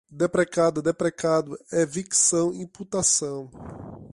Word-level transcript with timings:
deprecada, 0.09 0.81
deprecado, 0.81 1.55
evicção, 1.71 2.51
imputação 2.55 3.51